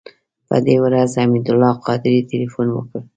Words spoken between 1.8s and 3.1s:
قادري تیلفون وکړ.